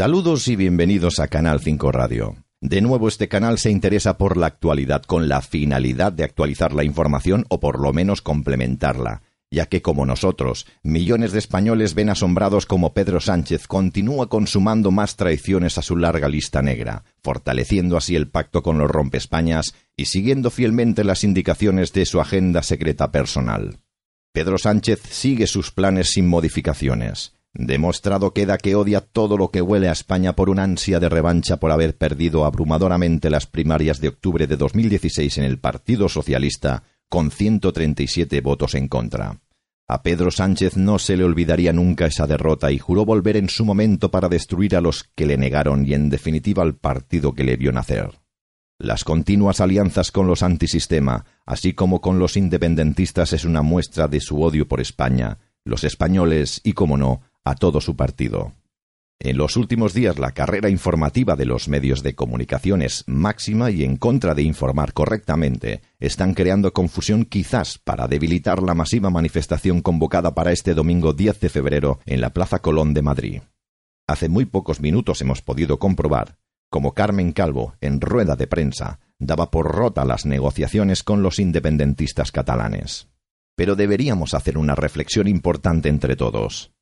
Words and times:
Saludos 0.00 0.48
y 0.48 0.56
bienvenidos 0.56 1.20
a 1.20 1.28
Canal 1.28 1.60
5 1.60 1.92
Radio. 1.92 2.36
De 2.62 2.80
nuevo, 2.80 3.06
este 3.06 3.28
canal 3.28 3.58
se 3.58 3.70
interesa 3.70 4.16
por 4.16 4.38
la 4.38 4.46
actualidad 4.46 5.02
con 5.02 5.28
la 5.28 5.42
finalidad 5.42 6.10
de 6.10 6.24
actualizar 6.24 6.72
la 6.72 6.84
información 6.84 7.44
o 7.50 7.60
por 7.60 7.78
lo 7.78 7.92
menos 7.92 8.22
complementarla, 8.22 9.20
ya 9.50 9.66
que 9.66 9.82
como 9.82 10.06
nosotros, 10.06 10.66
millones 10.82 11.32
de 11.32 11.38
españoles 11.40 11.92
ven 11.92 12.08
asombrados 12.08 12.64
como 12.64 12.94
Pedro 12.94 13.20
Sánchez 13.20 13.66
continúa 13.66 14.30
consumando 14.30 14.90
más 14.90 15.16
traiciones 15.16 15.76
a 15.76 15.82
su 15.82 15.98
larga 15.98 16.30
lista 16.30 16.62
negra, 16.62 17.04
fortaleciendo 17.22 17.98
así 17.98 18.16
el 18.16 18.30
pacto 18.30 18.62
con 18.62 18.78
los 18.78 18.90
rompespañas 18.90 19.74
y 19.98 20.06
siguiendo 20.06 20.48
fielmente 20.48 21.04
las 21.04 21.24
indicaciones 21.24 21.92
de 21.92 22.06
su 22.06 22.22
agenda 22.22 22.62
secreta 22.62 23.12
personal. 23.12 23.80
Pedro 24.32 24.56
Sánchez 24.56 25.02
sigue 25.10 25.46
sus 25.46 25.70
planes 25.70 26.12
sin 26.12 26.26
modificaciones. 26.26 27.34
Demostrado 27.52 28.32
queda 28.32 28.58
que 28.58 28.76
odia 28.76 29.00
todo 29.00 29.36
lo 29.36 29.50
que 29.50 29.60
huele 29.60 29.88
a 29.88 29.92
España 29.92 30.36
por 30.36 30.50
una 30.50 30.62
ansia 30.62 31.00
de 31.00 31.08
revancha 31.08 31.58
por 31.58 31.72
haber 31.72 31.96
perdido 31.96 32.44
abrumadoramente 32.44 33.28
las 33.28 33.46
primarias 33.46 34.00
de 34.00 34.08
octubre 34.08 34.46
de 34.46 34.56
2016 34.56 35.38
en 35.38 35.44
el 35.44 35.58
Partido 35.58 36.08
Socialista 36.08 36.84
con 37.08 37.32
137 37.32 38.40
votos 38.40 38.76
en 38.76 38.86
contra. 38.86 39.40
A 39.88 40.04
Pedro 40.04 40.30
Sánchez 40.30 40.76
no 40.76 41.00
se 41.00 41.16
le 41.16 41.24
olvidaría 41.24 41.72
nunca 41.72 42.06
esa 42.06 42.28
derrota 42.28 42.70
y 42.70 42.78
juró 42.78 43.04
volver 43.04 43.36
en 43.36 43.48
su 43.48 43.64
momento 43.64 44.12
para 44.12 44.28
destruir 44.28 44.76
a 44.76 44.80
los 44.80 45.02
que 45.16 45.26
le 45.26 45.36
negaron 45.36 45.84
y 45.84 45.94
en 45.94 46.08
definitiva 46.08 46.62
al 46.62 46.76
partido 46.76 47.34
que 47.34 47.42
le 47.42 47.56
vio 47.56 47.72
nacer. 47.72 48.20
Las 48.78 49.02
continuas 49.02 49.60
alianzas 49.60 50.12
con 50.12 50.28
los 50.28 50.44
antisistema, 50.44 51.24
así 51.44 51.72
como 51.72 52.00
con 52.00 52.20
los 52.20 52.36
independentistas, 52.36 53.32
es 53.32 53.44
una 53.44 53.62
muestra 53.62 54.06
de 54.06 54.20
su 54.20 54.40
odio 54.40 54.68
por 54.68 54.80
España, 54.80 55.38
los 55.64 55.82
españoles 55.82 56.60
y, 56.62 56.72
como 56.72 56.96
no, 56.96 57.22
a 57.50 57.54
todo 57.54 57.80
su 57.80 57.96
partido. 57.96 58.52
En 59.18 59.36
los 59.36 59.56
últimos 59.56 59.92
días 59.92 60.18
la 60.18 60.32
carrera 60.32 60.70
informativa 60.70 61.36
de 61.36 61.44
los 61.44 61.68
medios 61.68 62.02
de 62.02 62.14
comunicación 62.14 62.80
es 62.80 63.04
máxima 63.06 63.70
y 63.70 63.84
en 63.84 63.96
contra 63.96 64.34
de 64.34 64.42
informar 64.42 64.94
correctamente 64.94 65.82
están 65.98 66.32
creando 66.32 66.72
confusión 66.72 67.26
quizás 67.26 67.78
para 67.78 68.08
debilitar 68.08 68.62
la 68.62 68.74
masiva 68.74 69.10
manifestación 69.10 69.82
convocada 69.82 70.34
para 70.34 70.52
este 70.52 70.72
domingo 70.72 71.12
10 71.12 71.38
de 71.40 71.48
febrero 71.50 72.00
en 72.06 72.22
la 72.22 72.30
Plaza 72.30 72.60
Colón 72.60 72.94
de 72.94 73.02
Madrid. 73.02 73.42
Hace 74.06 74.30
muy 74.30 74.46
pocos 74.46 74.80
minutos 74.80 75.20
hemos 75.20 75.42
podido 75.42 75.78
comprobar 75.78 76.38
como 76.70 76.94
Carmen 76.94 77.32
Calvo, 77.32 77.74
en 77.80 78.00
rueda 78.00 78.36
de 78.36 78.46
prensa, 78.46 79.00
daba 79.18 79.50
por 79.50 79.74
rota 79.74 80.04
las 80.04 80.24
negociaciones 80.24 81.02
con 81.02 81.20
los 81.20 81.40
independentistas 81.40 82.30
catalanes. 82.30 83.08
Pero 83.56 83.74
deberíamos 83.74 84.34
hacer 84.34 84.56
una 84.56 84.76
reflexión 84.76 85.26
importante 85.26 85.88
entre 85.88 86.14
todos. 86.14 86.72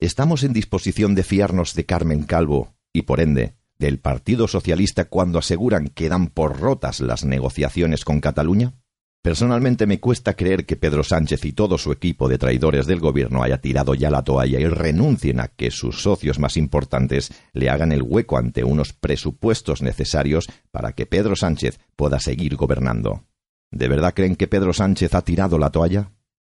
¿Estamos 0.00 0.44
en 0.44 0.54
disposición 0.54 1.14
de 1.14 1.22
fiarnos 1.22 1.74
de 1.74 1.84
Carmen 1.84 2.22
Calvo 2.22 2.72
y, 2.90 3.02
por 3.02 3.20
ende, 3.20 3.52
del 3.78 3.98
Partido 3.98 4.48
Socialista 4.48 5.04
cuando 5.04 5.38
aseguran 5.38 5.88
que 5.88 6.08
dan 6.08 6.28
por 6.28 6.58
rotas 6.58 7.00
las 7.00 7.26
negociaciones 7.26 8.06
con 8.06 8.22
Cataluña? 8.22 8.72
Personalmente 9.20 9.86
me 9.86 10.00
cuesta 10.00 10.36
creer 10.36 10.64
que 10.64 10.76
Pedro 10.76 11.04
Sánchez 11.04 11.44
y 11.44 11.52
todo 11.52 11.76
su 11.76 11.92
equipo 11.92 12.30
de 12.30 12.38
traidores 12.38 12.86
del 12.86 12.98
gobierno 12.98 13.42
haya 13.42 13.60
tirado 13.60 13.94
ya 13.94 14.10
la 14.10 14.24
toalla 14.24 14.58
y 14.58 14.66
renuncien 14.68 15.38
a 15.38 15.48
que 15.48 15.70
sus 15.70 16.00
socios 16.00 16.38
más 16.38 16.56
importantes 16.56 17.30
le 17.52 17.68
hagan 17.68 17.92
el 17.92 18.00
hueco 18.00 18.38
ante 18.38 18.64
unos 18.64 18.94
presupuestos 18.94 19.82
necesarios 19.82 20.48
para 20.70 20.92
que 20.92 21.04
Pedro 21.04 21.36
Sánchez 21.36 21.78
pueda 21.94 22.20
seguir 22.20 22.56
gobernando. 22.56 23.26
¿De 23.70 23.86
verdad 23.86 24.14
creen 24.14 24.36
que 24.36 24.48
Pedro 24.48 24.72
Sánchez 24.72 25.14
ha 25.14 25.20
tirado 25.20 25.58
la 25.58 25.68
toalla? 25.68 26.12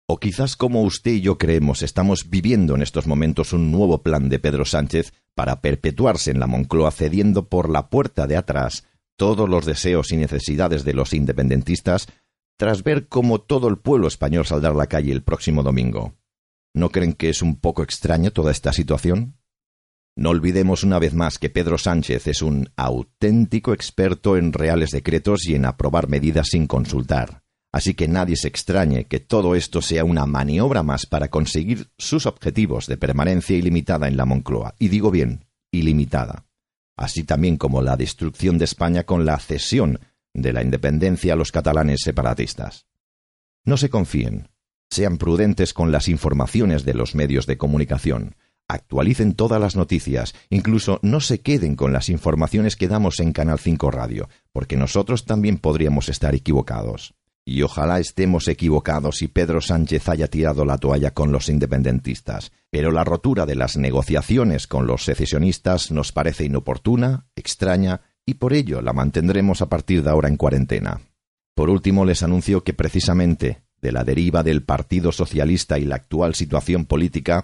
O 0.05 0.19
quizás 0.19 0.57
como 0.57 0.81
usted 0.81 1.11
y 1.11 1.21
yo 1.21 1.37
creemos 1.37 1.81
estamos 1.81 2.29
viviendo 2.29 2.75
en 2.75 2.81
estos 2.81 3.07
momentos 3.07 3.53
un 3.53 3.71
nuevo 3.71 4.03
plan 4.03 4.27
de 4.27 4.39
Pedro 4.39 4.65
Sánchez 4.65 5.13
para 5.33 5.61
perpetuarse 5.61 6.31
en 6.31 6.39
la 6.39 6.47
Moncloa 6.47 6.91
cediendo 6.91 7.47
por 7.47 7.69
la 7.69 7.89
puerta 7.89 8.27
de 8.27 8.35
atrás 8.35 8.85
todos 9.17 9.47
los 9.47 9.65
deseos 9.65 10.11
y 10.11 10.17
necesidades 10.17 10.83
de 10.83 10.93
los 10.93 11.13
independentistas 11.13 12.07
tras 12.57 12.83
ver 12.83 13.07
cómo 13.07 13.39
todo 13.41 13.67
el 13.69 13.77
pueblo 13.77 14.07
español 14.07 14.45
saldrá 14.45 14.71
a 14.71 14.75
la 14.75 14.87
calle 14.87 15.11
el 15.11 15.23
próximo 15.23 15.63
domingo. 15.63 16.15
¿No 16.73 16.89
creen 16.89 17.13
que 17.13 17.29
es 17.29 17.41
un 17.41 17.55
poco 17.55 17.83
extraño 17.83 18.31
toda 18.31 18.51
esta 18.51 18.73
situación? 18.73 19.37
No 20.15 20.29
olvidemos 20.29 20.83
una 20.83 20.99
vez 20.99 21.13
más 21.13 21.39
que 21.39 21.49
Pedro 21.49 21.77
Sánchez 21.77 22.27
es 22.27 22.41
un 22.41 22.69
auténtico 22.75 23.73
experto 23.73 24.37
en 24.37 24.53
reales 24.53 24.91
decretos 24.91 25.47
y 25.47 25.55
en 25.55 25.65
aprobar 25.65 26.07
medidas 26.07 26.47
sin 26.51 26.67
consultar. 26.67 27.42
Así 27.73 27.95
que 27.95 28.07
nadie 28.07 28.35
se 28.35 28.47
extrañe 28.47 29.05
que 29.05 29.19
todo 29.19 29.55
esto 29.55 29.81
sea 29.81 30.05
una 30.05 30.27
maniobra 30.27 30.83
más 30.83 31.07
para 31.07 31.29
conseguir 31.29 31.89
sus 31.97 32.27
objetivos 32.27 32.85
de 32.85 32.97
permanencia 32.97 33.57
ilimitada 33.57 34.07
en 34.07 34.15
la 34.15 34.25
Moncloa. 34.25 34.75
Y 34.77 34.89
digo 34.89 35.09
bien, 35.09 35.45
ilimitada. 35.71 36.45
Así 36.95 37.23
también 37.23 37.57
como 37.57 37.81
la 37.81 37.97
destrucción 37.97 38.59
de 38.59 38.65
España 38.65 39.05
con 39.05 39.25
la 39.25 39.39
cesión 39.39 39.99
de 40.35 40.53
la 40.53 40.61
independencia 40.61 41.33
a 41.33 41.35
los 41.35 41.51
catalanes 41.51 42.01
separatistas. 42.03 42.85
No 43.65 43.75
se 43.77 43.89
confíen. 43.89 44.49
Sean 44.91 45.17
prudentes 45.17 45.73
con 45.73 45.91
las 45.91 46.09
informaciones 46.09 46.85
de 46.85 46.93
los 46.93 47.15
medios 47.15 47.47
de 47.47 47.57
comunicación. 47.57 48.35
Actualicen 48.67 49.33
todas 49.33 49.59
las 49.59 49.75
noticias, 49.75 50.35
incluso 50.51 50.99
no 51.01 51.19
se 51.21 51.41
queden 51.41 51.75
con 51.75 51.91
las 51.91 52.09
informaciones 52.09 52.75
que 52.75 52.87
damos 52.87 53.19
en 53.19 53.33
Canal 53.33 53.57
5 53.57 53.89
Radio, 53.89 54.29
porque 54.51 54.77
nosotros 54.77 55.25
también 55.25 55.57
podríamos 55.57 56.07
estar 56.07 56.35
equivocados. 56.35 57.15
Y 57.45 57.61
ojalá 57.61 57.99
estemos 57.99 58.47
equivocados 58.47 59.21
y 59.21 59.27
Pedro 59.27 59.59
Sánchez 59.59 60.07
haya 60.07 60.27
tirado 60.27 60.63
la 60.63 60.77
toalla 60.77 61.11
con 61.11 61.31
los 61.31 61.49
independentistas. 61.49 62.51
Pero 62.69 62.91
la 62.91 63.03
rotura 63.03 63.45
de 63.45 63.55
las 63.55 63.75
negociaciones 63.75 64.67
con 64.67 64.87
los 64.87 65.03
secesionistas 65.03 65.91
nos 65.91 66.11
parece 66.11 66.45
inoportuna, 66.45 67.25
extraña, 67.35 68.01
y 68.25 68.35
por 68.35 68.53
ello 68.53 68.81
la 68.81 68.93
mantendremos 68.93 69.61
a 69.61 69.67
partir 69.67 70.03
de 70.03 70.09
ahora 70.09 70.29
en 70.29 70.37
cuarentena. 70.37 71.01
Por 71.53 71.69
último, 71.69 72.05
les 72.05 72.23
anuncio 72.23 72.63
que 72.63 72.73
precisamente 72.73 73.63
de 73.81 73.91
la 73.91 74.05
deriva 74.05 74.43
del 74.43 74.63
Partido 74.63 75.11
Socialista 75.11 75.77
y 75.77 75.85
la 75.85 75.95
actual 75.95 76.35
situación 76.35 76.85
política 76.85 77.43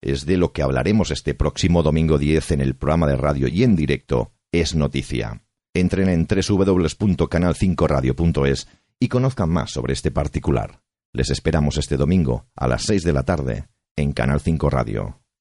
es 0.00 0.24
de 0.24 0.36
lo 0.36 0.52
que 0.52 0.62
hablaremos 0.62 1.10
este 1.10 1.34
próximo 1.34 1.82
domingo 1.82 2.16
10 2.16 2.52
en 2.52 2.60
el 2.60 2.76
programa 2.76 3.08
de 3.08 3.16
radio 3.16 3.48
y 3.48 3.64
en 3.64 3.76
directo 3.76 4.32
Es 4.52 4.74
Noticia. 4.74 5.42
Entren 5.74 6.08
en 6.08 6.26
www.canal5radio.es 6.26 8.66
y 9.00 9.08
conozcan 9.08 9.48
más 9.48 9.70
sobre 9.70 9.94
este 9.94 10.10
particular. 10.10 10.82
Les 11.12 11.30
esperamos 11.30 11.78
este 11.78 11.96
domingo 11.96 12.46
a 12.54 12.68
las 12.68 12.82
seis 12.82 13.02
de 13.02 13.12
la 13.12 13.24
tarde 13.24 13.66
en 13.96 14.12
Canal 14.12 14.40
5 14.40 14.70
Radio. 14.70 15.20